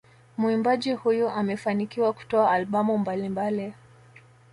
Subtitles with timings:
[0.37, 3.73] Muimbaji huyu amefanikiwa kutoa albamu mbalimbali